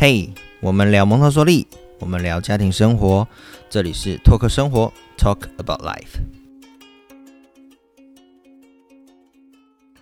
[0.00, 1.66] 嘿，我们聊蒙特梭利，
[1.98, 3.26] 我们聊家庭生活，
[3.68, 6.20] 这里是拓客生活，Talk about life。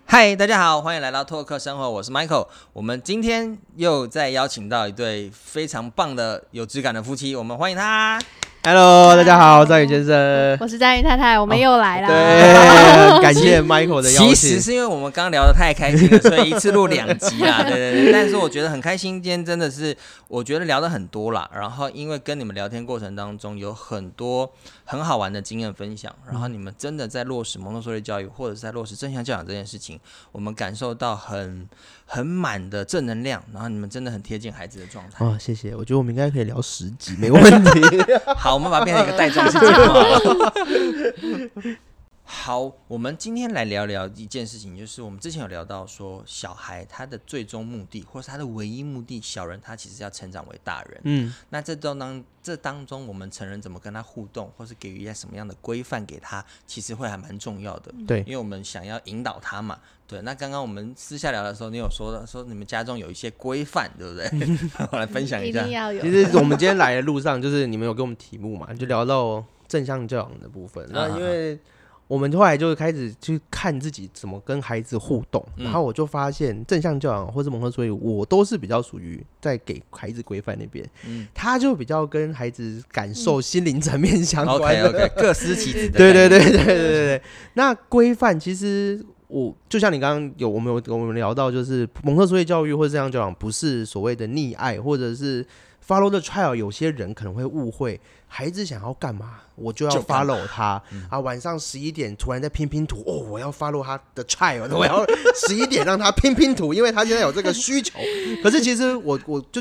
[0.05, 2.47] 嗨，大家好，欢迎来到拓客生活，我是 Michael。
[2.75, 8.21] 我们今天又再邀请到一对非常棒的有质感的夫妻，我们欢迎他。
[8.67, 10.59] Hello，大家好，张宇先生。
[10.59, 12.09] 我是张宇太太，我们又来了。
[12.09, 14.29] 对， 感谢 Michael 的邀请。
[14.31, 17.63] 其实是因为我们刚刚聊得太开心了，所以一次录两集啊。
[17.71, 21.49] 对对对，但是我觉得很开心，今天真的是我觉得聊的很多啦。
[21.55, 24.53] 然后因为跟你们聊天过程当中有很多
[24.85, 30.01] 很好玩的经验分享，然后你们真的在落实蒙特梭利教育或者是在落实正向教养这件事情，
[30.33, 31.69] 我们感受到很
[32.09, 35.25] 很满的正能量，然后你们真的很贴近孩子的状态。
[35.25, 35.75] 哦，谢谢。
[35.75, 37.81] 我觉得我们应该可以聊十集，没问题。
[38.37, 41.77] 好，我们把它变成一个带状式节目好了。
[42.29, 51.01] 好，我们今天来聊聊一件事情，就是我们之前有聊到说，小孩他的最终目的，或是他的唯一目的，小人他其实要成长为大人。
[51.05, 57.95] 嗯，那这当当这当中，我们成人怎么跟他互动，或是给予一些什么样的规范给他，其实会还蛮重要的。
[58.09, 59.79] 对因为我们想要引导他嘛。
[60.09, 64.31] 对，那刚刚我们私下聊的时候，你有说到说你们家中有一些规范，对不对？
[64.93, 65.73] 我来分享一下一定。
[65.73, 66.01] 要有。
[66.01, 70.89] 其实我们今天来的路上，就是你们有给我们题目嘛，就聊到正向教养的部分。
[70.91, 71.59] 那因为
[72.07, 84.89] 我们后来就开始去看自己怎么跟孩子互动，嗯然后我就发现正向教养或是蒙特梭利，我都是比较属于在给孩子规范那边，嗯他就比较跟孩子感受心灵层面相关，OK。
[84.89, 85.89] OK，各司其职。
[85.89, 87.23] 对对对对对对对。
[87.55, 95.45] 那规范其实我就像你刚刚有我们有我们聊到，就是蒙特梭利教育或者这样教养，不是所谓的溺爱或者是
[95.87, 96.55] follow the child。
[96.55, 101.19] 有些人可能会误会，孩子想要干嘛，我就要 follow 他、啊。
[101.19, 105.05] 晚上十一点突然在拼拼图，哦，我要 follow 他的 child， 我要
[105.35, 107.99] 十一点让他拼拼图，因为他现在有这个需求。
[108.43, 109.61] 可是其实我我就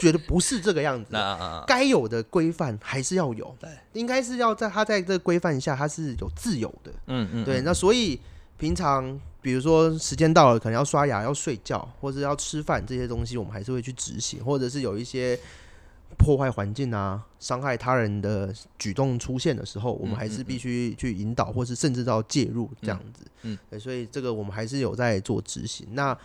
[0.00, 1.14] 觉得不是这个样子
[1.66, 7.60] 该有的规范还是要有，对，应该是要在他在这规范下，他是有自由的，嗯嗯，对。
[7.60, 8.18] 那所以
[8.62, 15.36] 平常比如说时间到了，可能要刷牙、要睡觉或者要吃饭这些东西，我们还是会去执行，或者是有一些
[16.16, 23.24] 破坏环境啊、伤害他人的举动出现的时候，我们还是必须去引导，或是甚至到介入这样子。
[23.42, 25.84] 嗯所以这个我们还是有在做执行。
[25.90, 26.16] 那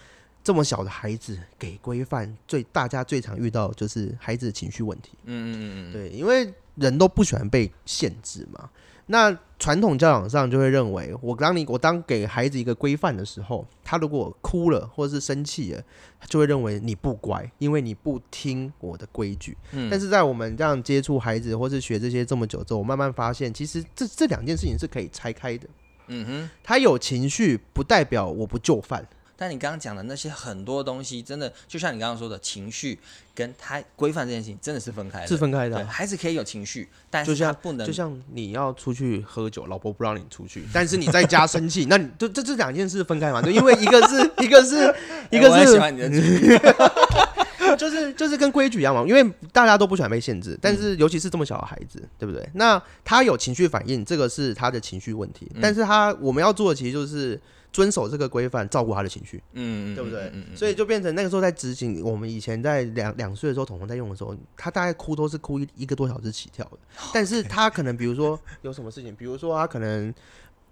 [0.44, 5.14] 这么小的孩子给规范，最大家最常遇到就是孩子的情绪问题。
[5.24, 8.69] 嗯嗯嗯嗯，对，因为人都不喜欢被限制嘛。
[9.07, 15.81] 那传统教养上就会认为，我当你我当给孩子一个规范的时候，他如果哭了或者是生气了，
[16.19, 19.57] 他就会认为你不乖，因为你不听我的规矩。
[19.72, 25.68] 嗯但是在我们这样接触孩子或是学这些这么久之后，我慢慢发现，其实这这两件事情是可以拆开的。
[26.07, 26.50] 嗯哼。
[26.62, 29.07] 他有情绪，不代表我不就范。
[29.38, 33.00] 但你刚刚讲的那些很多东西，真的就像你刚刚说的，情绪
[33.36, 43.42] 跟他规范这件事情真的是分开的，是分开的孩子可以有情绪，但就是像他不能就像你要出去喝酒，老婆不让你出去，但是你在家生气，那你就这这两件事分开嘛？
[43.42, 44.75] 对，因为一个是一个是
[45.30, 46.09] 一个哎我很喜是欢你的
[47.78, 52.48] 就是就是跟规矩一样嘛，因为大家都不喜欢被限制，但是尤其是这么小的孩子，对不对？
[52.54, 57.40] 那他有情绪反应，这个是他的情绪问题，但是他我们要做的其实就是
[57.77, 59.39] 遵守这个规范，照顾他的情绪。
[59.53, 60.21] 嗯对不对？
[60.33, 66.79] 嗯嗯所以就变成那个时候在执行，我们以前在两两岁的时候，彤彤在用的时候，他大概哭都是哭一一个多小时起跳的。
[67.13, 70.11] 但是他可能比如说有什么事情，比如说他可能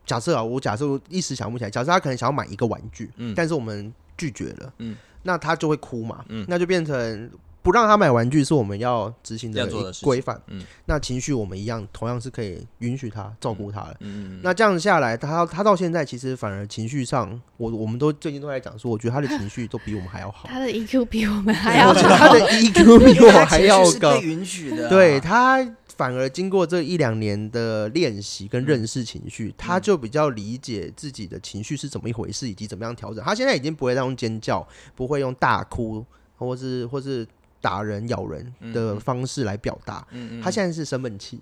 [0.03, 7.29] 假设啊，我假设一时想不起来，假设他可能想要买一个玩具，嗯但是我们拒绝了，嗯那他就会哭嘛，嗯那就变成。
[7.65, 10.05] 不让他买玩具是我们要执行的要做的事情。
[10.05, 10.63] 规范，嗯。
[10.85, 13.97] 那情绪我们一样，同样是可以允许他照顾他的。
[14.01, 20.47] 嗯嗯那这样下来，他他到现在其实反而情绪上，我我们都最近都在讲说，我觉得他的情绪都比我们还要好。
[20.47, 24.19] 他的 EQ 比我们还要他的 EQ 比我还要高。
[24.19, 33.23] 被，允许的啊，对他反而经过这一两年的练习跟认识情绪，他就比较理解自己的情绪是怎么一回事，以及怎么样调整。
[33.23, 36.05] 他现在已经不会再用尖叫，不会用大哭，
[36.37, 37.25] 或是或是
[37.65, 40.05] 打人、咬人的方式来表达。
[40.11, 41.39] 嗯嗯他现在是生闷气，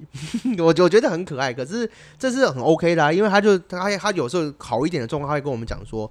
[0.57, 6.09] 我我觉得很可爱，可是这是很 OK 的、啊，因为他就他他有时候好一点的状况，他会跟我们讲说。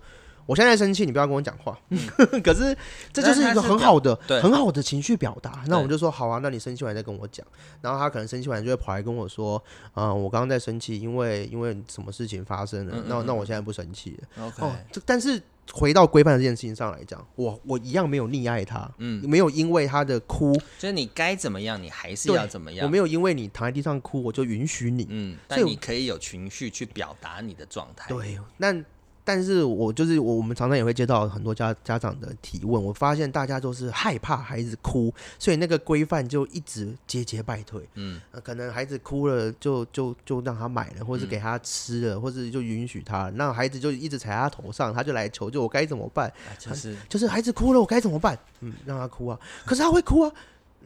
[0.53, 1.75] 我现在生气，你不要跟我讲话。
[2.45, 2.77] 可是
[3.11, 5.65] 这就是一个很好的、很好的情绪表达。
[5.67, 7.47] 那我们就说好啊，那你生气完再跟我讲。
[7.81, 9.63] 然后他可能生气完就会跑来跟我说
[9.95, 12.93] ：“啊、我刚刚在生气，因为因为什么事情发生了。
[12.95, 14.47] 嗯嗯那那嗯我现在不生气了。
[14.47, 15.41] OK，哦，这但是
[15.73, 22.85] 回到规范这件事情上来讲，我我一样没有溺爱他，嗯，没有因为他的哭，就是你该怎么样，你还是要怎么样。
[22.85, 25.07] 我没有因为你躺在地上哭，我就允许你。
[25.09, 28.75] 嗯，但你可以有情绪去表达你的状态。，对，那
[29.25, 37.81] 但是我就是我，我们常常也会接到很多家家长的提问，我发现大家都是害怕孩子哭，所以那个规范就一直节节败退。
[37.95, 46.29] 嗯，呃，可能孩子哭了就就就让他买了，或是给他吃了，或是就允许他，那孩子就一直踩他头上，他就来求救，我该怎么办？
[46.29, 48.39] 啊就是就是孩子哭了，我该怎么办？
[48.61, 50.33] 嗯，让他哭啊，可是他会哭啊，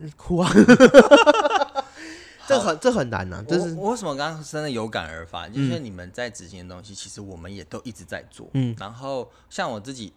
[0.00, 0.50] 嗯哭啊，
[2.46, 5.48] 这很这很难呐、啊，这是为什么刚刚真的有感而发？
[5.48, 8.48] 就是你们在执行的东西，其实我们也都一直在做。
[8.54, 10.12] 嗯然后像我自己，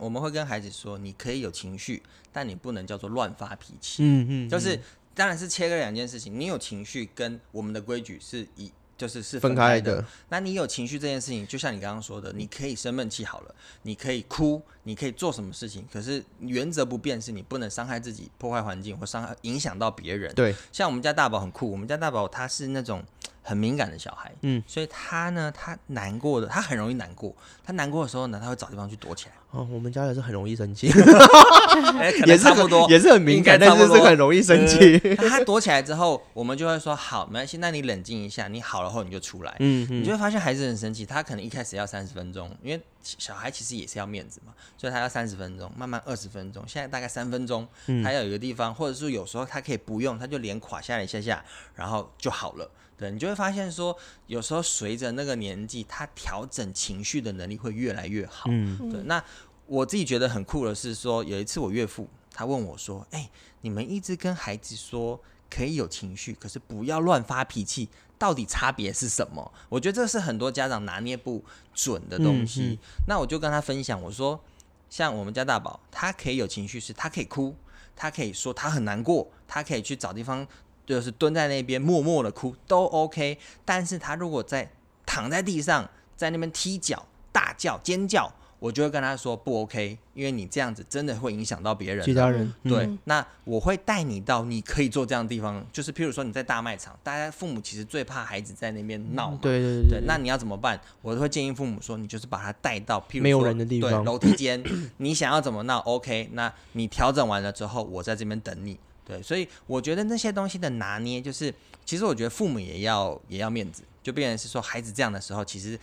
[0.00, 2.02] 我们会跟孩子说，你可以有情绪，
[2.32, 4.02] 但你不能叫做乱发脾气。
[4.04, 4.78] 嗯嗯，就是
[5.14, 8.70] 当然是切割两件事情，你有情绪跟我们的规矩是一。
[9.02, 10.04] 就是是分开开的。
[10.28, 20.32] 那你有情绪这件事情，就像你刚刚说的，你可以生闷气好了，你可以哭，你可以做什么事情，可是原则不变，是你不能伤害自己、破坏环境或伤害影响到别人。
[20.36, 23.02] 对，像我们家大宝很酷，我们家大宝他是那种
[23.42, 27.34] 很敏感的小孩，嗯，所以他呢，他难过的，他很容易难过，
[27.64, 30.86] 他难过的时候呢，他会找地方去躲起来，哦，我们家也是很容易生气，
[32.26, 35.00] 也是差不多很，也是很敏感，但是是很容易生气。
[35.18, 39.54] 那他躲起来之后，我们就会说好，没关系，那你冷静一下，你好了后你就出来。
[39.58, 40.02] 嗯嗯。
[40.02, 48.02] 你就会发现孩子很生气，他可能一开始要三十分钟，因为小孩其实也是要面子嘛，所以他要三十分钟，慢慢二十分钟，现在大概三分钟，嗯。
[48.04, 52.70] 他要有一个地方，或者是有时候他可以不用，他就脸垮下来一下下，然后就好了。
[53.02, 53.96] 对你就会发现说，
[54.28, 58.44] 有时候随着那个年纪，他调整情绪的能力会越来越好。
[58.48, 59.22] 嗯对，那
[59.66, 63.28] 我自己觉得很酷的是说，有一次我岳父他问我说：“哎、
[63.60, 65.20] 你们一直跟孩子说
[65.50, 67.88] 可以有情绪，可是不要乱发脾气，
[68.18, 71.44] 到底差别是什么？”我觉得这是很多家长拿捏不
[71.74, 72.62] 准的东西。
[72.62, 72.78] 嗯嗯
[73.08, 74.40] 那我就跟他分享，我说
[74.88, 77.54] ：“像我们家大宝，他可以有情绪，是他可以哭，
[77.94, 80.46] 他可以说他很难过，他可以去找地方，
[80.86, 83.38] 就是蹲在那边默默的哭都 OK。
[83.64, 84.70] 但是他如果在
[85.06, 92.04] 躺在地上，在那边踢脚、大叫、尖叫，我就会跟他说不 OK，因为你这样子真的会影响到别人。
[92.04, 99.38] 其他人对，嗯那我会带你到你可以做这样的地方，就是譬如说你在大卖场，大家父母其实最怕孩子在那边闹嘛。
[99.42, 100.80] 对对对对，那你要怎么办？
[101.02, 104.62] 我都会建议父母说，你就是把他带到譬如没有人的地方对楼梯间，
[104.98, 108.78] 你想要怎么闹？OK，那你调整完了之后，我在这边等你。
[109.04, 111.52] 对，所以我觉得那些东西的拿捏，就是
[111.84, 115.78] 其实我觉得父母也要也要面子，就变成是说孩子这样的时候，其实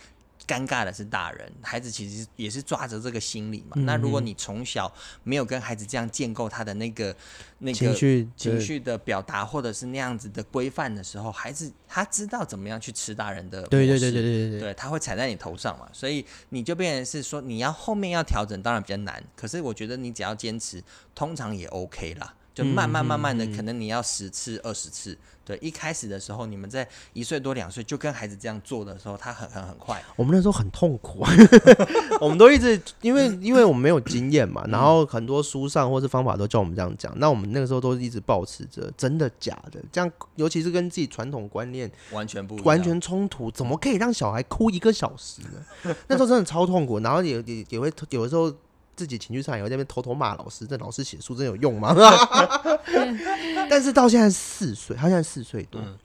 [0.48, 3.76] 尴尬的是大人，孩子其实也是抓着这个心理嘛。
[3.82, 7.14] 那如果你从小没有跟孩子这样建构他的那个
[7.58, 19.22] 那个情绪情绪的表达，或者是那样子的规范的时候，孩子他知道怎么样去吃大人的对对对对对对，对，他会踩在你头上嘛，所以你就变成是说你要后面要调整，当然比较难。
[19.36, 20.82] 可是我觉得你只要坚持，
[21.14, 22.34] 通常也 OK 啦。
[22.54, 25.16] 就慢慢慢慢的，可能你要十次、二十次。
[25.42, 30.00] 对，一开始的时候，你们在一岁多、两岁就跟孩子这样做的时候，他很很很快。
[30.14, 31.24] 我们那时候很痛苦，
[32.20, 45.42] 我们都一直因为因为我们没有经验嘛，然后很多书上或是方法都叫我们这样讲，那我们那个时候都一直保持着真的假的，这样尤其是跟自己传统观念完全不完全冲突，怎么可以让小孩哭一个小时
[45.82, 45.96] 呢？
[46.06, 48.54] 那时候真的超痛苦，然后也也也会有的时候。
[49.00, 51.96] 自己情绪上也会在那边偷偷骂老师，这老师写书真有用吗？
[53.70, 55.96] 但是到现在四岁，他现在四岁多，嗯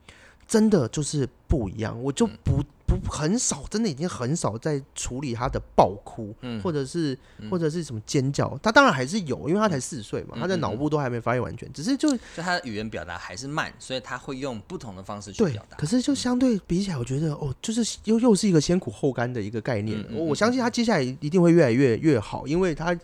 [0.48, 2.64] 真的就是不一样，我就不
[3.00, 7.18] 不很少，真的已经很少在处理他的爆哭，嗯或者是
[7.50, 15.78] 或者是什么尖叫，他当然还是有，因为他才四岁嘛，嗯他的脑部都还没发育完全，只是就就他的语言表达还是慢，所以他会用不同的方式去表达。
[15.78, 20.04] 可是就相对比起来，我觉得哦，就是又又是一个先苦后甘的一个概念。
[20.12, 22.98] 我我相信他接下来一定会越来越越好，因为他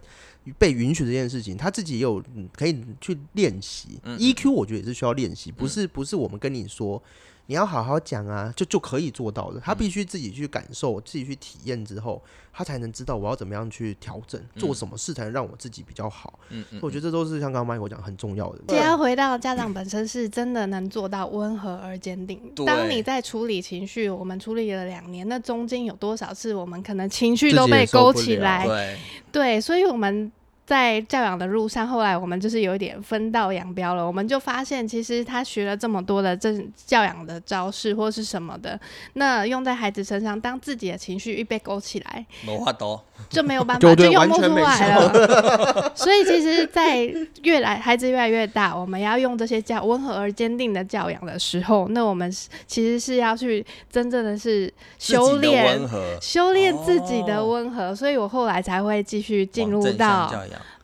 [0.57, 3.99] 被允许这件事情，他自己也有、嗯可以去练习。
[4.03, 7.01] EQ 我觉得也是需要练习，不是不是我们跟你说。
[7.47, 9.59] 你要好好讲啊，就就可以做到的。
[9.59, 12.21] 他必须自己去感受，自己去体验之后，
[12.53, 16.39] 他才能知道我要怎么样去调整，做什么事才能让我自己比较好。
[16.49, 18.59] 嗯嗯，我觉得这都是像刚刚 Michael 讲很重要的。
[18.69, 22.39] 其实要回到家长本身是真的能做到温和而坚定。
[22.65, 28.65] 当你在处理情绪，我们处理了两年，那中间有多少次我们可能情绪都被勾起来？
[28.65, 28.97] 对，
[29.31, 30.31] 对，所以我们
[30.65, 34.05] 在教养的路上，后来我们就是有一点分道扬镳了。
[34.05, 36.53] 我们就发现，其实他学了这么多的这
[36.85, 38.79] 教养的招式或是什么的，
[39.13, 43.03] 那用在孩子身上，当自己的情绪一被勾起来，没话多。
[43.29, 45.91] 就没有办法，就用不出完全没来了。
[45.93, 47.05] 所以其实，在
[47.43, 60.33] 越来孩子越来越大，我们要用这些教温和而坚定的教养的时候，那我们是其实是要去真正的是修炼温和，修炼自己的哦温和，所以我后来才会继续进入到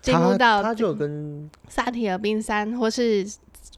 [0.02, 3.26] 进入到他就跟萨提尔冰山或是。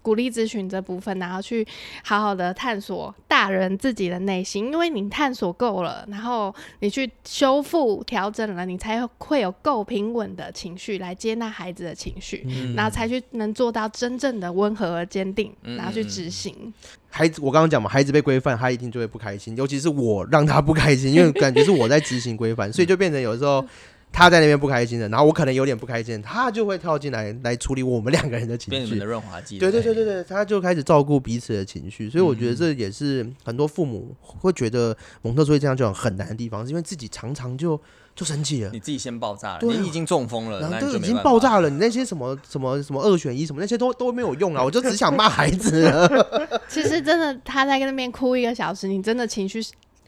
[0.02, 1.66] 鼓励咨询这部分，然后去
[2.06, 16.74] 好好的探索大人自己的内心，因为你探索够了，然后你去修复、调整了，你才会有够平稳的情绪来接纳孩子的情绪，嗯然后才去能做到真正的温和而坚定，嗯然后去执行。
[17.10, 23.64] 孩子，我刚刚讲嘛，孩子被规范，他一定就会不开心，尤其是我让他不开心，因为感觉是我在执行规范，所以就变成有时候
[24.12, 29.06] 他在那边不开心的，然后我可能有点不开心，他就会跳进来来处理我们两个人的情绪变你们的。
[29.06, 29.58] 润滑剂。
[29.58, 37.80] 对对对对对，他就开始照顾彼此的情绪，所以我觉得这也是很多父母会觉得蒙特梭利这样教养很难的地方，是因为自己常常就
[38.16, 38.70] 就生气了。
[38.74, 41.16] 你自己先爆炸了，你已经中风了，然后那都已经。
[41.24, 44.64] 爆炸了，你那些什么什么什么二选一什么那些都都没有用了！
[44.66, 46.60] 我就只想骂孩子了。
[46.68, 49.62] 其实真的他在那边哭一个小时，你真的情绪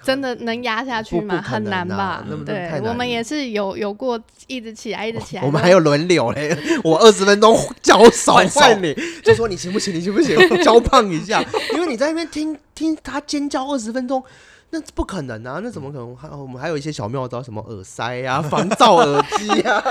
[0.03, 1.41] 真的能压下去吗？
[1.41, 2.23] 很难吧？
[2.45, 5.43] 对我们也是有有过一直起来，一直起来。
[5.43, 9.93] 我们还有轮流嘞，我二十分钟交手换手换你，就说你行不行？
[9.93, 10.37] 你行不行？
[10.63, 11.43] 交棒一下，
[11.73, 14.23] 因为你在那边听听他尖叫二十分钟。
[14.73, 15.59] 那不可能啊！
[15.61, 16.15] 那怎么可能？
[16.15, 19.83] 还我们还有一些小妙招，什么耳塞啊、防 噪耳机啊。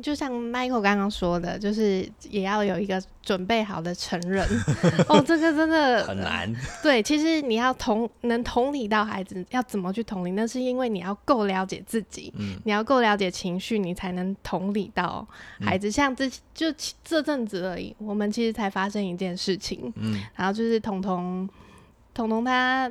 [0.00, 4.46] 就像 Michael 刚刚说的，就是也要有一个准备好的成人。
[5.08, 6.20] 哦，这个真的很。
[6.20, 10.32] 难，对，其实你要同能同理到孩子，要怎么去同理？
[10.32, 15.26] 那是因为你要够了解自己，嗯你要够了解情绪，你才能同理到
[15.60, 15.90] 孩子。
[15.90, 16.66] 像这就
[17.02, 21.48] 这阵子而已，我们其实才发生一件事情，嗯，然后就是彤彤，
[22.12, 22.90] 彤彤他，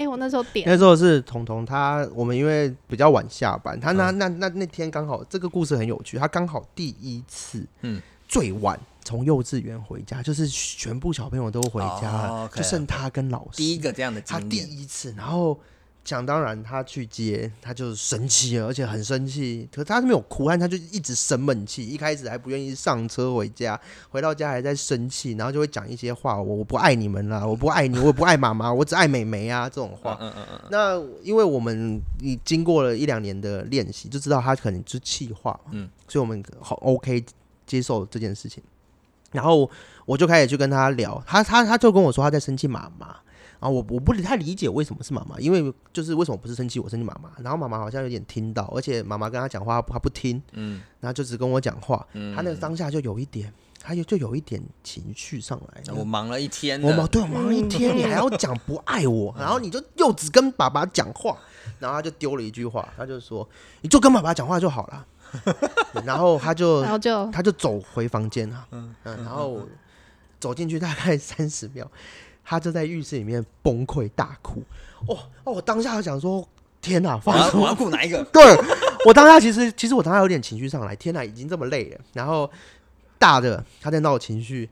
[0.00, 4.18] 哎、我那时候点那时候是彤彤他，我们因为比较晚下班，他那嗯。
[4.18, 8.00] 那那那天刚好这个故事很有趣，他刚好第一次，嗯。
[8.26, 13.56] 最晚从幼稚园回家，就是全部小朋友都回家了，哦，OK，就剩他跟老师。
[13.56, 15.58] 第一个这样的他第，一次，然后
[16.10, 30.18] 想当然他去接，他就生气了，而且很生气，可他没有哭，但他就一直生闷气，一开始还不愿意上车回家，回到家还在生气，然后就会讲一些话，我我不爱你们啦，我不爱你，我也不爱妈妈，我只爱美眉啊这种话。
[30.20, 37.24] 嗯嗯嗯，那因为我们已经过了一两年的练习，就知道他可能就是气话，嗯嗯，所以我们好 OK
[37.64, 38.60] 接受这件事情。
[39.30, 39.70] 然后
[40.06, 43.16] 我就开始去跟他聊，他他他就跟我说他在生气妈妈，
[43.60, 50.80] 然后我我不太理解为什么是妈妈，因为就是为什么不是生气我生气妈妈，然后妈妈好像有点听到，而且妈妈跟他讲话他不听，嗯。
[50.98, 52.34] 然后就只跟我讲话，嗯。
[52.34, 53.52] 他那个当下就有一点，
[53.82, 61.36] 他就就有一点情绪上来，我忙了一天，我忙对我忙了一天，你还要讲不爱我，然后你就又只跟爸爸讲话，
[61.78, 63.46] 然后他就丢了一句话，他就说
[63.82, 65.06] 你就跟爸爸讲话就好了，
[66.04, 69.66] 然后他就 然后就他就走回房间啊，嗯，然后
[70.38, 71.90] 走进去大概三十秒，
[72.50, 74.60] 他就在浴室里面崩溃大哭，
[75.06, 76.44] 哦哦，我当下就想说
[76.82, 78.24] 天哪，我要我发生要哭哪一个？
[78.32, 78.42] 对
[79.06, 82.00] 我当下其实其实我当下有点情绪上来，天哪，已经这么累了。
[82.12, 82.50] 然后
[83.20, 84.68] 大的他在闹情绪，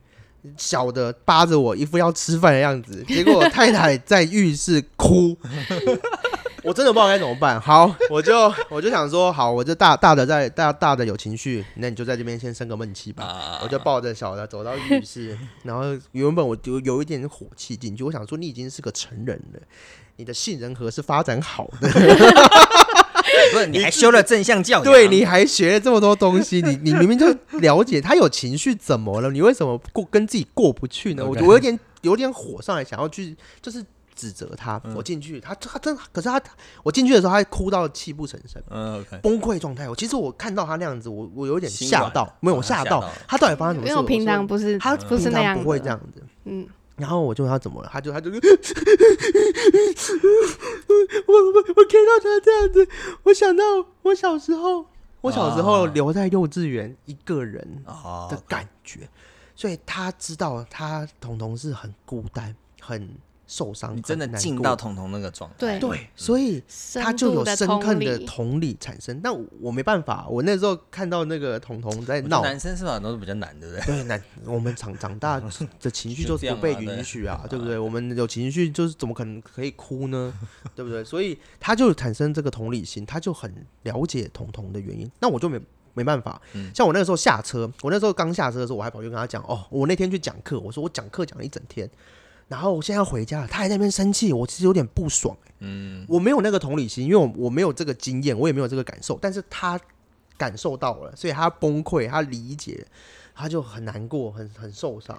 [0.57, 5.37] 小的扒着我一副要吃饭的样子，结果我太太在浴室哭。
[6.69, 7.59] 我真的不知道该怎么办。
[7.59, 13.25] 好， 我就我就想说，好，我就大大的在大大的有情绪，那你就在这边先生个闷气吧。
[13.25, 15.83] 啊我就抱着小的走到浴室，然后
[16.13, 19.61] 原本我就有一点火气进去，我想说你已经是个成人了，
[20.17, 21.89] 你的杏仁核是发展好的，
[23.53, 27.27] 不是你还修了正向教育，对，你还学了这么多东西，你你明明就
[27.59, 31.25] 了解他有情绪怎么了，你为什么过跟自己过不去呢？
[31.25, 33.85] 我我有点有点火上来，想要去就是
[34.19, 34.81] 指责他。
[34.85, 36.43] 嗯我进去，他他真，可是他
[36.83, 38.61] 我进去的时候，他哭到泣不成声。
[38.69, 43.91] 嗯崩溃状态，我其实我看到他那样子，我我有点吓到，没有吓到他到，他到底发生什么事？
[43.91, 48.37] 因为我平常不是他不是平常那样不会这样子，嗯，然后我就问他怎么了，他就他就， 我
[51.27, 52.89] 我我我看到他这样子，
[53.23, 53.63] 我想到
[54.03, 54.85] 我小时候，
[55.21, 59.09] 我小时候哦留在幼稚园一个人哦的感觉，
[59.55, 63.09] 所以他知道他彤彤是很孤单、很
[63.49, 66.63] 受伤，你真的难过进到彤彤那个状态，对对，所以
[66.95, 69.19] 他就有深刻的同理产生。
[69.23, 73.85] 但我没办法，我那时候看到那个彤彤在闹，男生是吧都是比较难，对不对？
[73.87, 74.21] 对，那
[74.53, 75.41] 我们长长大
[75.81, 77.79] 的情绪就就是不被允许啊， 对不对？
[77.79, 80.33] 我们有情绪就是怎么可能可以哭呢？
[80.77, 81.03] 对不对？
[81.03, 83.51] 所以他就产生这个同理心，他就很
[83.85, 85.11] 了解彤彤的原因。
[85.21, 85.59] 那我就没
[85.95, 91.91] 没办法，嗯像我那个时候下车，我那时候刚下车的时候，我还跑去跟他讲，哦，我那天去讲课，我说我讲课讲了一整天，
[92.49, 99.79] 然后我现在要回家了，他还在那边生气，我其实有点不爽、嗯，我没有那个同理心，因为我我没有这个经验，我也没有这个感受，但是他
[100.37, 102.87] 感受到了，所以他崩溃，他理解，
[103.35, 105.19] 他就很难过，很很受伤。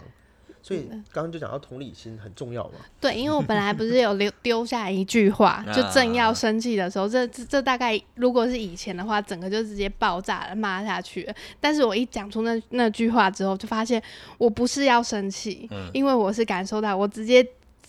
[0.62, 2.74] 所以刚刚就讲到同理心很重要嘛。
[3.00, 11.34] 对，因为我本来不是有留丢下一句话， 就正要生气的时候，这这这大概如果是以前的话，整个就直接爆炸了，骂下去了。
[11.60, 14.02] 但是我一讲出那那句话之后，就发现
[14.38, 17.46] 我不是要生气，因为我是感受到，我直接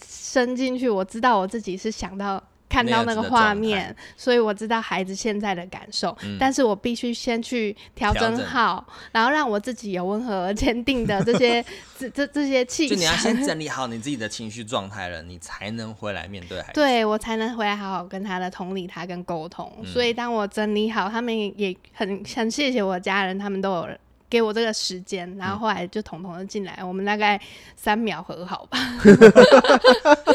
[0.06, 2.42] 伸进去，我知道我自己是想到。
[2.70, 11.62] 看到那个画面，所以我知道孩子现在的感受，但是我必须先去调整好，然后让我自己有温和而坚定的这些
[11.98, 16.72] 这这这些气就你要先整理好你自己的情绪状态了，你才能回来面对孩子。
[16.74, 19.70] 对我才能回来好好跟他的同理他跟沟通。
[19.84, 23.88] 所以当我整理好，他们也很很谢谢我家人，他们都有。
[24.30, 27.38] 给我这个时间，然后后来就彤彤就进来，我们大概
[27.74, 28.78] 三秒和好吧。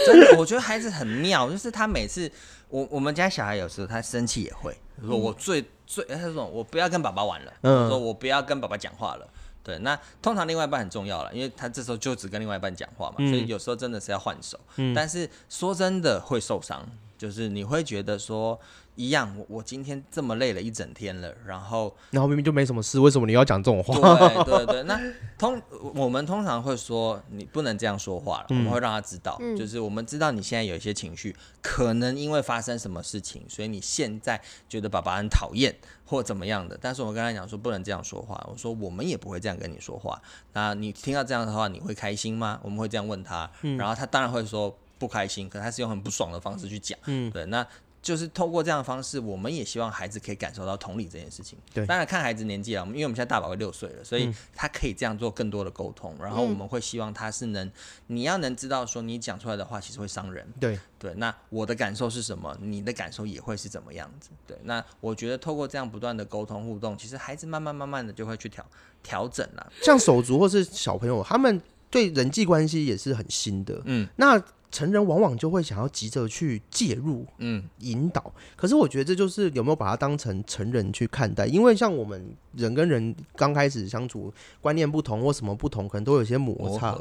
[0.06, 2.30] 真的，我觉得孩子很妙，就是他每次，
[2.68, 9.26] 我我们家小孩有时候他生气也会说，我最最他说我不要跟爸爸玩了，说我不要跟爸爸讲话了。
[9.64, 14.60] 对，那通常另外一半很重要了，因为他这时候就只跟另外一半讲话嘛，所以有时候真的是要换手。
[14.94, 16.86] 但是说真的会受伤，
[17.18, 18.60] 就是你会觉得说。
[18.96, 23.96] 一样，我我今天这么累了一整天了，然后然后明明就没什么事，为什么你要讲这种话？
[24.44, 25.00] 对 对对，那
[25.38, 25.62] 通
[25.94, 35.76] 我们通常会说你不能这样说话了，我们会让他知道，就是我们知道你现在有一些情绪，可能因为发生什么事情，所以你现在觉得爸爸很讨厌
[36.06, 40.22] 或怎么样的，但是我跟他讲说不能这样说话，我说我们也不会这样跟你说话，
[40.54, 42.60] 那你听到这样的话你会开心吗？
[42.64, 47.66] 我们会这样问他，然后他当然会说不开心，可他是用很不爽的方式去讲，嗯，对，那。
[48.06, 51.58] 就是透过这样的方式，我们也希望孩子可以感受到同理这件事情。
[51.74, 56.16] 对，当然看孩子年纪啊，因为我们现在大宝会六岁了，所以他可以这样做更多的沟通。
[56.22, 57.72] 然后我们会希望他是能，
[58.06, 60.48] 你要能知道说你讲出来的话其实会伤人。
[60.60, 62.56] 对对，那我的感受是什么？
[62.62, 64.30] 你的感受也会是怎么样子？
[64.46, 68.64] 对，那我觉得透过这样不断的沟通互动，其实孩子慢慢慢慢的就会去调
[69.02, 69.74] 调整了。
[69.82, 71.60] 像手足或是小朋友，他们
[71.90, 73.82] 对人际关系也是很新的。
[73.86, 74.40] 嗯，那。
[74.76, 78.34] 成人往往就会想要急着去介入、嗯，引导。
[78.58, 81.46] 可是我觉得这就是有没有把它当成成人去看待？
[81.46, 86.94] 因为像我们人跟人刚开始相处，观念不同或什么不同，可能都有些摩擦。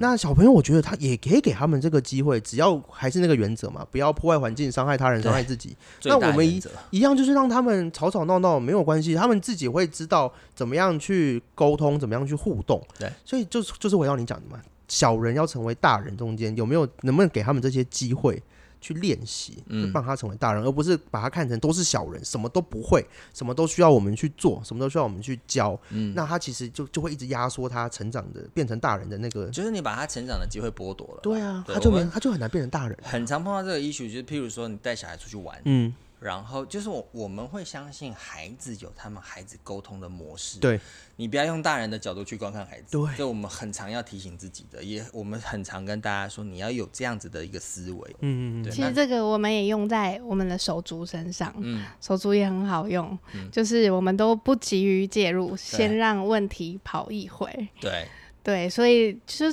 [0.00, 5.76] 那小朋友，我觉得他也可以给他们这个机会，只要还是那个原则嘛，不要破坏环境、伤害他人、伤害自己。
[6.02, 6.60] 那我们一
[6.90, 12.82] 一样就是让他们吵吵闹闹没有关系，他们自己会知道怎么样去沟通，怎么样去互动。
[12.98, 14.60] 对，所以就是就是我要你讲的嘛。
[14.90, 18.42] 小人要成为大人，中间有没有能不能给他们这些机会
[18.80, 25.78] 去练习，嗯让他成为大人，而不是把他看成都是小人，什么都不会，什么都需要我们去做，什么都需要我们去教。
[25.90, 31.20] 嗯，那他其实就就会一直压缩他成长的变成大人的那个，就是你把他成长的机会剥夺了。
[31.22, 32.98] 对啊，他就没他就很难变成大人。
[33.02, 35.94] 很常碰到这个 issue，就是譬如说你带小孩出去玩，嗯。
[36.20, 40.60] 然后就是我我们会相信孩子有他们孩子沟通的模式。
[40.60, 40.78] 对，
[41.16, 42.88] 你不要用大人的角度去观看孩子。
[42.90, 48.16] 对，这我们很常要提醒自己的，也我们很常跟大家说，你要有这样子的一个思维。
[48.20, 48.70] 嗯嗯嗯。
[48.70, 51.52] 其实这个我们也用在我们的手足身上。
[51.56, 51.84] 嗯。
[52.00, 53.18] 手足也很好用，
[53.50, 57.68] 就是我们都不急于介入，先让问题跑一回。
[57.80, 58.06] 对。
[58.42, 59.46] 对，所以就。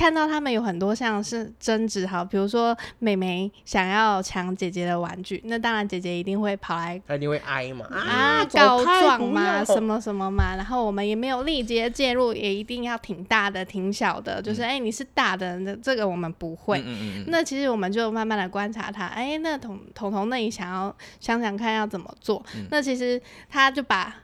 [0.00, 16.82] 看到他们有很多像是争执，好，比如说妹妹想要抢姐姐的玩具，那当然姐姐一定会跑来，她一定会挨嘛，啊，告状嘛，什么什么嘛，然后我们也没有立即介入，也一定要挺大的、挺小的，就是哎，你是大的，那这个我们不会。
[17.26, 22.42] 那其实我们就慢慢的观察他，哎，那彤彤彤，那你想要想想看要怎么做？
[22.70, 24.16] 那其实他就把。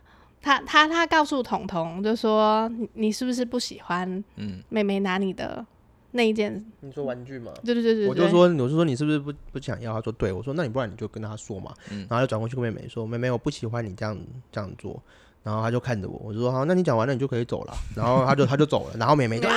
[0.46, 4.22] 他他他告诉彤彤，就说你是不是不喜欢
[4.68, 5.66] 妹妹拿你的
[6.12, 6.64] 那一件？
[6.82, 7.50] 你说玩具吗？
[7.64, 9.92] 对对对对，我就说，我就说你是不是不不想要？
[9.94, 11.74] 他说对，我说那你不然你就跟他说嘛。
[12.08, 14.16] 然后就转过去跟妹妹说，妹妹我不喜欢你这样
[14.52, 15.02] 这样做。
[15.42, 17.74] 然后他就看着我，我就说好，那你讲完了你就可以走了。
[17.96, 19.54] 然后他就他就走了，然后妹妹就啊，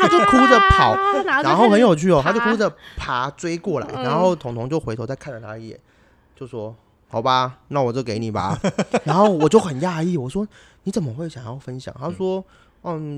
[0.00, 0.96] 他就哭着跑，
[1.44, 5.78] 然后很有趣哦，他就哭着爬追过来，然后彤彤就回头再看了他一眼，
[6.34, 6.74] 就说。
[7.08, 8.58] 好吧，那我就给你吧。
[9.04, 10.46] 然后我就很讶异，我说
[10.84, 11.94] 你怎么会想要分享？
[11.98, 12.38] 他说。
[12.38, 12.44] 嗯，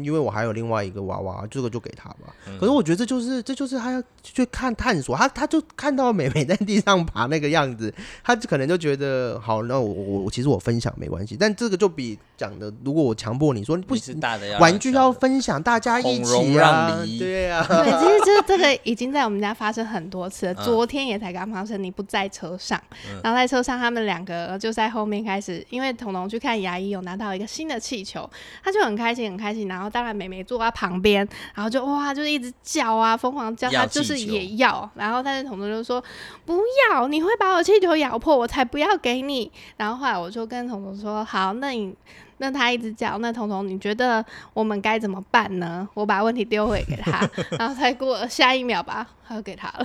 [0.03, 2.35] 因为我还有另外一个娃娃，这个就给他吧。
[2.59, 7.93] 可是我觉得这就是这就是他要去看探索，他他就看到美美在地上爬那个样子，
[8.25, 22.81] 他就可能就觉得好，那我我我其实我分享没关系，但这个就比讲的，如果我强迫你说不是大的玩具要分享，大家一起啊，对啊，对，其实这这个已经在我们家发生很多次了，昨天也才刚发生，你不在车上，
[23.23, 28.29] 然后在车上他们两个就在后面开始，因为彤彤去看牙医，有拿到一个新的气球，
[28.65, 29.50] 他就很开心很开。
[29.51, 29.67] 开心。
[29.67, 34.89] 然后当然美美坐在旁边，然后就哇，就是一直叫啊，疯狂叫，要他就是也要。
[34.95, 36.03] 然后但是彤彤就说
[36.47, 36.61] 不
[36.91, 39.51] 要，你会把我气球咬破，我才不要给你。
[39.77, 41.95] 然后后来我就跟彤彤说，好，那你。
[42.43, 45.87] 那他一直叫，那彤彤，你觉得我们该怎么办呢？
[45.93, 49.85] 我把问题丢回给他， 然后才过下一秒吧，他就给他了。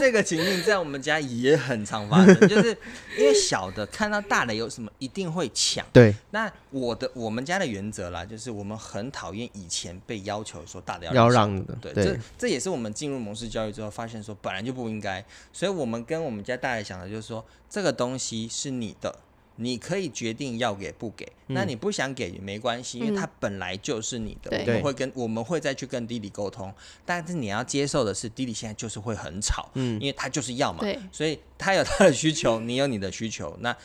[0.00, 2.70] 这个情境在我们家也很常发生， 就是
[3.18, 5.86] 因为小的看到大的有什么一定会抢。
[5.92, 19.14] 对，那我的我们家的原则啦，就是我们很讨厌以前被要求说大的要要让的，对，对这这也是我们进入蒙氏教育之后发现说本来就不应该，所以我们跟我们家大人讲的就是说这个东西是你的。
[19.60, 23.16] 你可以决定要给不给，那你不想给也没关系，因为嗯。
[23.16, 24.50] 它本来就是你的。
[24.50, 24.60] 对。
[24.60, 26.72] 我们会跟我们会再去跟弟弟沟通，
[27.04, 30.00] 但是你要接受的是，弟弟现在就是会很吵，嗯。
[30.00, 30.98] 因为他就是要嘛，对。
[31.12, 33.76] 所以他有他的需求，你有你的需求，那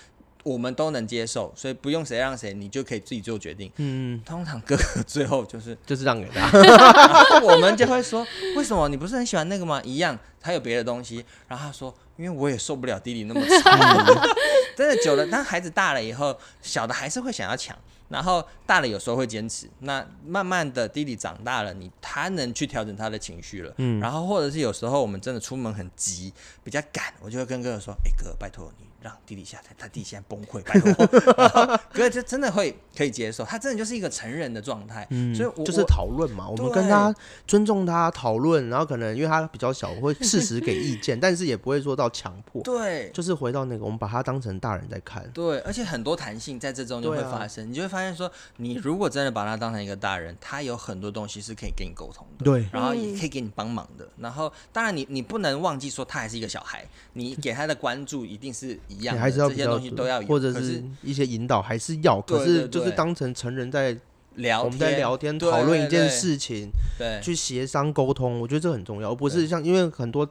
[0.43, 3.69] 我们都能接受，所以不用谁让谁，你就可以自己做决定。
[3.77, 6.51] 嗯，通常哥哥最后就是就是让给他，
[7.41, 9.81] 我们就会说，为什么你不是很喜欢那个吗？
[9.83, 13.71] 一样，他有别的东西，然后他说，因为我也受不了弟弟那么吵，
[14.75, 17.77] 真的久了，当孩子大了以后，小的还是会想要抢，
[18.09, 26.33] 然后大了有时候会坚持，那慢慢的弟弟长大了，你他能去调整他的情绪了，嗯然后或者是有时候我们真的出门很急，
[26.63, 28.85] 比较赶，我就会跟哥哥说，哎、哥，拜托你。
[29.06, 30.91] 让弟弟下台，他弟现在崩溃，拜托。
[31.38, 37.13] 然后哥哥就真的会可以接受，他真的就是一个成人的状态，嗯所以我就是讨论嘛，我们跟他
[37.46, 43.12] 尊重他讨论，然后可能因为他比较小，我会适时给意见， 但是也不会说到强迫，对。
[43.13, 53.20] 就是回到那个我们把他当成大人在看，对，而且很多弹性在这中就会发生，你就会发现说，你如果真的把他当成一个大人，他有很多东西是可以跟你沟通的，对，然后也嗯。
[53.20, 54.08] 可以给你帮忙的。
[54.18, 63.97] 然后，当然你你不能忘记说他还是一个小孩，你给他的关注一定是一样，你还是要这些比较东西都要有，或者是是一些引导还是要，可是就是当成成人在
[64.36, 70.27] 聊我们在聊天讨论一件事情，对去协商沟通，我觉得这很重要，而不是像因为很多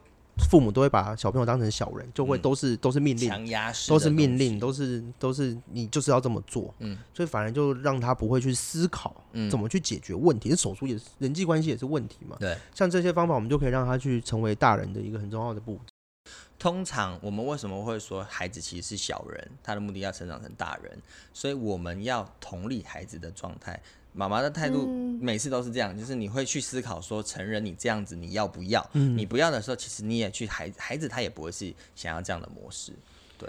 [0.51, 2.41] 父母都会把小朋友当成小人，就会嗯。
[2.43, 3.31] 都是都是命令，
[3.89, 6.99] 都是命令，都是都是你就是要这么做，嗯。
[7.15, 9.49] 所以反而就让他不会去思考嗯。
[9.49, 10.55] 怎么去解决问题。
[10.57, 12.57] 手术也是人际关系也是问题嘛，对。
[12.75, 15.94] 像这些方法，我们就可以让他去成为大人的一个很重要的步骤。
[16.65, 20.99] 通常我们为什么会说孩子其实是小人，他的目的要成长成大人，
[21.35, 23.79] 所以我们要同理孩子的状态。
[24.15, 28.83] 妈妈的态度嗯每次都是这样，就是你会去思考说，成人你这样子你要不要？
[28.95, 32.95] 嗯你不要的时候，其实你也去孩孩子他也不会是想要这样的模式，
[33.37, 33.47] 对，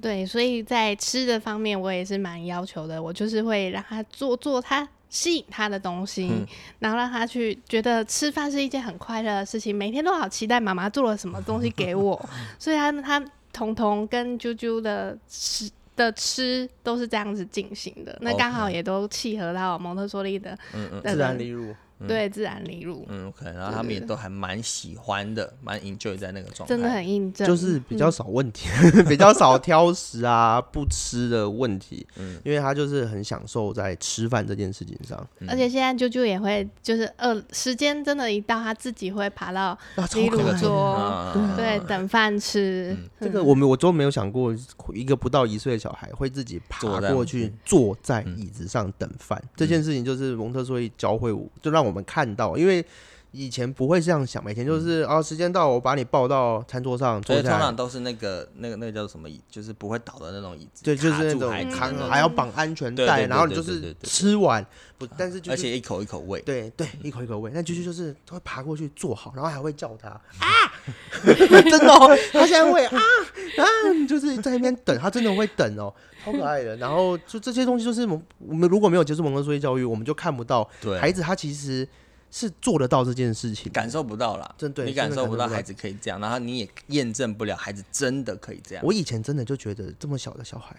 [0.00, 3.00] 对，所以在吃的方面，我也是蛮要求的。
[3.00, 6.46] 我就是会让他做做他吸引他的东西，嗯。
[6.78, 12.18] 然后让他去觉得吃饭是一件很快乐的事情，每天都好期待妈妈做了什么东西给我。
[12.58, 13.22] 所以他他
[13.52, 21.02] 彤彤跟啾啾的吃的吃都是这样子进行的，那刚好也都契合到蒙特梭利的嗯嗯。
[21.04, 21.74] 自然个利入，
[22.06, 28.12] 对自然流入，嗯，OK，然后他们也都还蛮喜欢的，蛮 enjoy 在那个状态，真的很印证，就是比较嗯。
[28.12, 28.68] 少问题，
[29.08, 32.38] 比较少挑食啊、不吃的问题，嗯。
[32.44, 35.48] 因为他就是很享受在吃饭这件事情上，嗯。
[35.48, 40.58] 而且现在啾啾也会，就是饿时间真的，一到他自己会爬到啊，超离炉可爱的。
[40.58, 42.94] 桌，嗯对，等饭吃。
[42.98, 43.08] 嗯。
[43.20, 44.54] 这个我们我都没有想过，
[44.92, 47.58] 一个不到一岁的小孩会自己爬过去嗯。
[47.64, 49.42] 坐在椅子上等饭。
[49.56, 52.84] 这件事情就是蒙特梭利教会我，就让我们看到，因为
[53.30, 62.10] 以前不会这样想，每天就是啊，时间到，我把你抱到餐桌上所以通常，都是那个那个那个叫什么椅，就是不会倒的那种椅子，对，就是那种卡住孩子的扛那种。
[62.10, 64.64] 还要绑安全带，对对对然后你就是对对对对吃完
[64.98, 67.50] 不，但是就是而且一口一口喂，对对，一口一口喂。
[67.54, 70.71] 那就是就是他会爬过去坐好，然后还会叫他啊，
[71.24, 73.64] 真的、哦， 他现在会啊啊，
[74.08, 75.92] 就是在那边等，他真的会等哦，
[76.24, 76.76] 超可爱的。
[76.76, 81.86] 然后就这些东西，就是我们我们如果没有接触蒙特梭利教育，我们就看不到对，孩子他其实
[82.30, 88.84] 是做得到这件事情，感受不到啦，真对你感受不到孩子可以这样，然后你也验证不了孩子真的可以这样。
[88.84, 90.74] 我以前真的就觉得这么小的小孩，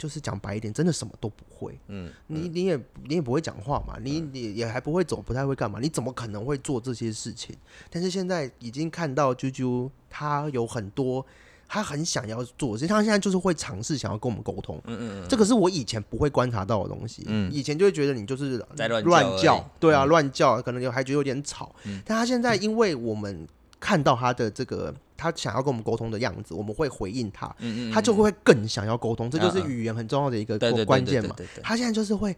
[0.00, 1.78] 就是讲白一点，真的什么都不会。
[1.88, 7.54] 嗯，你你也你也不会讲话嘛，你你也还不会走，不太会干嘛，你怎么可能会做这些事情？
[7.90, 11.24] 但是现在已经看到啾啾，他有很多
[11.68, 14.80] 他很想要做，实际上现在就是会尝试想要跟我们沟通。
[14.86, 23.46] 嗯嗯嗯，这个是我以前不会观察到的东西，嗯以前就会觉得你就是在乱乱叫对啊，嗯乱叫，可能有还觉得有点吵，嗯但他现在因为我们
[23.78, 32.34] 看到他的这个他想要跟我们沟通的样子，我们会回应他，嗯嗯，他就会更想要沟通，这就是语言很重要的一个关键嘛他现在就是会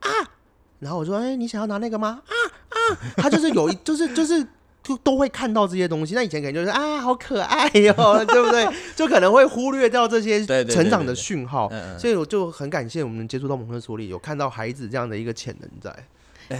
[0.00, 0.10] 啊，
[0.80, 2.20] 然后我说，哎、你想要拿那个吗？
[2.26, 2.34] 啊
[2.68, 2.76] 啊，
[3.16, 4.44] 他就是有一， 就是就是
[4.82, 6.14] 就都会看到这些东西。
[6.14, 7.92] 那以前可能就是啊，好可爱哟、
[8.26, 8.68] 对不对？
[8.94, 11.70] 就可能会忽略掉这些成长的讯号。
[11.98, 15.92] 所以我就很感谢我们接触到蒙特梭利，有看到孩子这样的一个潜能在。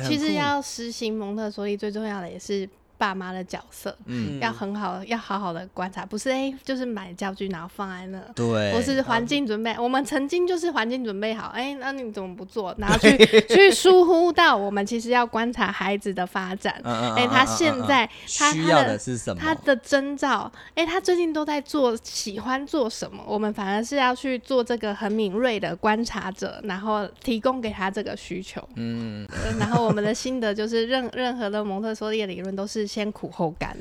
[0.08, 8.18] 其实要实行蒙特梭利，最重要的也是爸妈的角色，嗯要很好，要好好的观察，不是哎、就是买教具然后放在那。
[8.34, 12.74] 对，或是环境准备，我们曾经就是环境准备好，哎、那你怎么不做？
[12.78, 13.16] 然后去
[13.48, 16.74] 去疏忽到我们其实要观察孩子的发展。
[16.84, 19.40] 哎、他现在他需要他的的是什么？
[19.42, 23.22] 他的征兆，哎、他最近都在做，喜欢做什么？
[23.26, 28.62] 我们反而是要去做这个很敏锐的观察者，然后提供给他这个需求。
[28.76, 33.76] 嗯，呃然后我们的心得就是任，任何的蒙特梭利的理论都是先苦后甘，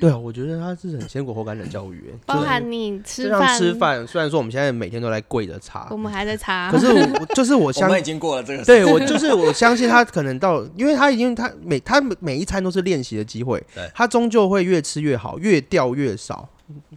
[0.00, 4.06] 对啊，我觉得他是很先苦后甘的教育， 包含你吃饭，吃饭。
[4.06, 16.48] 虽然说我们现在每天都在跪着擦我，们还在擦， 可是我就是我 我相信已经过了这个，对我就是我相信他可能到，因为他已经他每他每一餐都是练习的机会对，他终究会越吃越好，越掉越少，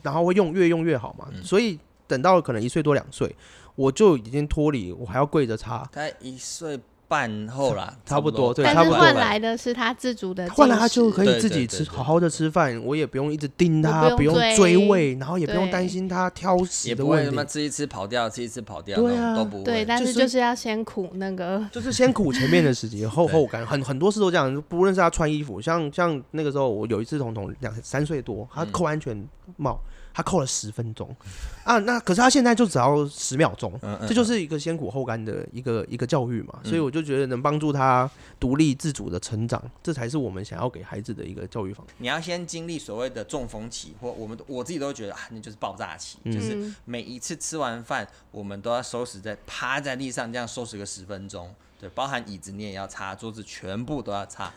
[0.03, 1.27] 然后会用越用越好嘛。
[1.31, 3.33] 嗯所以等到可能一岁多两岁，
[3.75, 5.88] 我就已经脱离，我还要跪着擦。
[5.93, 6.77] 他一岁
[7.10, 19.36] 半后啦，差不多对但是差不多换来的是他自主的，换来他就可以自己吃，好好的吃饭，我也不用一直盯他，不用追追喂，然后也不用担心他挑食也不会的问题，什么吃一吃跑掉，吃一吃跑掉，对啊。
[19.36, 19.63] 都不会。
[19.63, 24.63] 对，但是是就是要先苦那个，就是先苦前面的时间，后 后感，很很多事都这样。
[24.69, 28.72] 不论是他穿衣服，像像那个时候，我有一次彤彤两三岁多，他嗯。
[28.72, 29.80] 扣安全帽，
[30.19, 31.15] 他扣了十分钟
[31.63, 31.77] 啊。
[31.79, 36.60] 那可是他现在就只要十秒钟，这就是一个先苦后甘的一个一个教育嘛。
[36.63, 41.93] 嗯所以我就觉得能帮助他独立自主的成长，这才是我们想要给孩子的一个教育方式。
[41.99, 51.53] 你要先经历所谓的中风期，或我们我自己都觉得啊，那就是爆炸期，嗯就是嗯，每一次吃完饭，我们都要收拾在趴在地上这样收拾个十分钟。
[51.79, 54.51] 对，包含椅子你也要擦，桌子全部都要擦。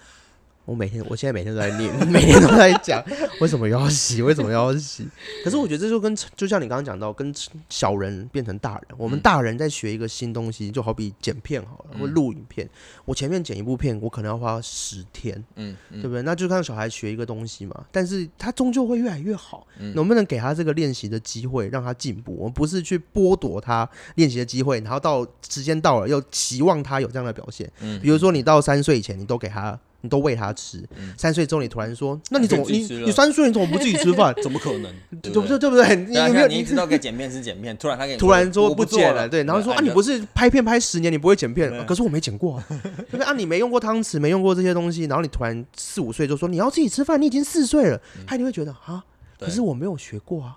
[0.64, 3.02] 我每天，我现在每天都在念， 每天都在讲
[3.40, 5.06] 为什么要洗，为什么要洗。
[5.44, 7.34] 可是我觉得这就跟就像你刚刚讲到，跟
[7.68, 12.68] 小人变成大人，我们嗯大人在学一个新东西，就好比剪片好了，嗯或录影片。
[13.04, 16.22] 我前面剪一部片，我可能要花十天，嗯嗯对不对？
[16.22, 19.66] 那就让小孩学一个东西嘛，但是他终究会越来越好。
[19.78, 22.36] 嗯能不能给他这个练习的机会，让他进步？
[22.36, 27.70] 我们不是去剥夺他练习的机会，然后到时间到了又期望他有这样的表现。
[27.80, 30.78] 嗯比如说你到三岁以前，你都给他，你都喂他吃。
[30.96, 34.34] 嗯三岁之后，你突然说，那你怎么你你三岁你怎么不自己吃饭？
[34.42, 34.92] 怎么可能？
[35.22, 35.58] 对不对？
[35.58, 35.96] 对不对？
[35.96, 39.28] 你对啊有没有你一直都给剪片是剪片，突然他给你突然说我不做剪了？
[39.28, 42.78] 对，然后说啊，你不是是拍片拍十年，你不会剪片对，可是我没剪过啊，对
[43.12, 43.24] 不对？
[43.24, 49.02] 啊，你没用过汤匙，没用过这些东西，然后你突然四五岁就说你要自己吃饭，你已经四岁了，他一定会觉得啊，
[49.38, 50.56] 可是我没有学过啊。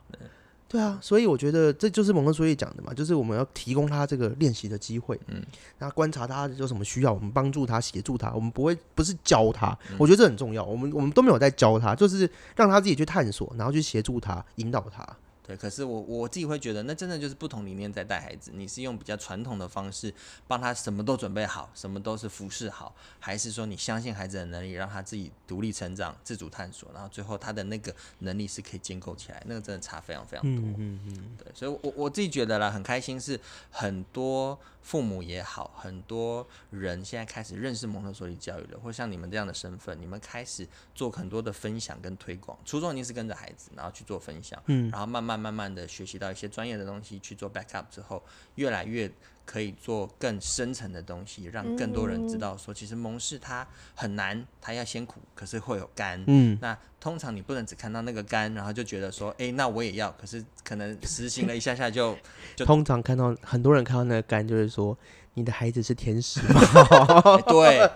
[0.67, 5.35] 对啊，所以我觉得这就是蒙特梭利讲的嘛，就是我们要提供他这个练习的机会，嗯。
[5.37, 5.45] 嗯，
[5.77, 15.05] 然后观察他有什么需要，我们帮助他、协助他，我们不会不是教他，我觉得这很重要，我们我们都没有在教他，就是让他自己去探索，然后去协助他、引导他。
[15.45, 18.51] 对，可是我我自己会觉得，那真的就是不同理念在带孩子。
[18.53, 20.11] 你是用比较传统的方式
[20.47, 30.65] 帮他什么都准备好，什么都是服侍好，还是说你相信孩子的能力，让他自己独立成长、自主探索，然后最后他的那个能力是可以建构起来，那个真的差非常非常多。
[30.65, 42.55] 嗯嗯嗯，对，所以我我自己觉得啦，很开心是很多父母也好，很多人现在开始认识蒙特梭利教育了，或像你们这样的身份，你们开始做很多的分享跟推广。
[42.63, 49.11] 初衷一定是跟着孩子，然后去做分享，嗯然后慢慢慢慢的学习到一些专业的东西，去做 backup 之后，越来越
[49.43, 56.23] 可以做更深层的东西，让更多人知道说，其实蒙氏它很难，它要先苦，可是会有甘。
[56.27, 60.09] 嗯，那通常你不能只看到那个肝，然后就觉得说，哎、那我也要。
[60.19, 62.17] 可是可能实行了一下下就，
[62.55, 64.97] 就通常看到很多人看到那个肝，就是说
[65.35, 66.59] 你的孩子是天使吗？
[66.63, 67.91] 哎 对，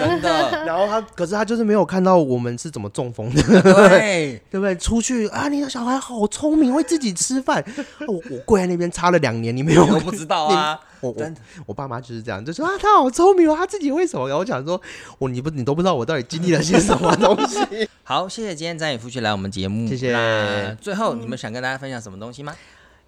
[0.00, 4.74] 真的， 然后他，可是他就是没有看到我们是怎么中风的，对，对不对？
[4.76, 7.62] 出去啊，你的小孩好聪明，会自己吃饭。
[8.08, 11.32] 我 我跪在那边擦了两年，你没有我不知道啊，我我，
[11.66, 14.26] 我爸妈就是这样，就说啊，他好聪明哦，他自己为什么？
[14.26, 14.80] 然后我想说，
[15.18, 17.86] 我你不你都不知道我到底经历了些什么东西。
[18.06, 22.54] 好，谢谢今天张宇夫去来我们节目，谢谢那最后你们想跟大家分享什么东西吗？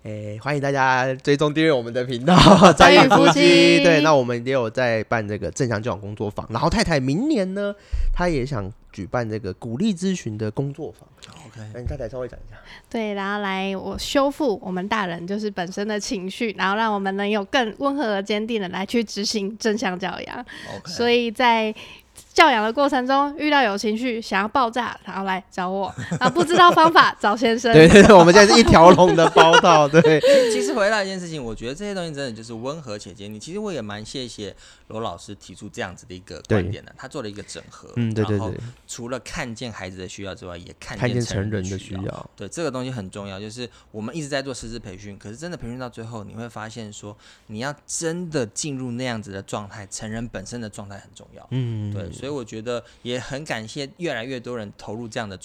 [0.03, 2.37] 哎，欢迎大家追踪订阅我们的频道
[2.79, 7.75] “张宇宇夫夫妻对，那我们也有在办这个正向教养工作坊，然后太太明年呢，
[8.13, 11.09] 她也想举办这个鼓励咨询的工作坊。
[11.47, 12.57] OK，那，你太太稍微讲一下。
[12.89, 20.39] 对，然后来我修复我们大人就是本身的情绪，然后让我们能有更温和而坚定的来去执行正向教养。
[20.77, 21.75] OK，所以在
[22.37, 27.73] 教养的过程中遇到有情绪想要爆炸，然后来找我，然 后不知道方法找先生。
[27.73, 30.21] 对对对，我们现在是一条龙的包套，对，
[30.53, 33.41] 其实回到一件事情，我觉得这些东西真的就是温和且坚定。
[33.41, 34.55] 其实我也蛮谢谢
[34.89, 37.89] 罗老师提出这样子的一个观点的，他做了一个整合。
[37.97, 38.53] 嗯，对对对。
[38.87, 42.31] 除了看见孩子的需要之外，也看见成人的需要。
[42.37, 43.41] 对，这个东西很重要。
[43.41, 51.47] 就是我们一直在做师资培训，可是真的培训到最后，你会发现说，你要真的进入那样子的状态，成人本身的状态很重要。
[51.51, 52.13] 嗯，对。
[52.13, 55.39] 所以我觉得也很感谢越来越多人投入这样的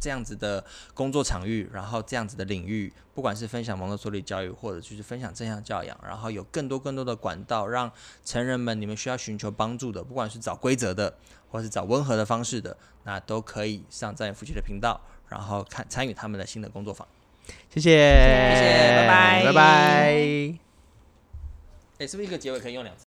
[0.00, 0.64] 这样子的
[0.94, 7.88] 工作场域，然后这样子的领域，不管是分享蒙特梭利教育，或者就是分享正向教养，然后有更多更多的管道，让
[8.24, 11.14] 成人们你们需要寻求帮助的，不管是找规则的，
[11.50, 17.06] 或是找温和的方式的，那都可以上在夫妻的频道，然后看参与他们的新的工作坊。
[17.70, 19.62] 谢谢，谢谢，拜拜，拜拜。
[21.98, 23.04] 哎，是不是一个结尾可以用两次？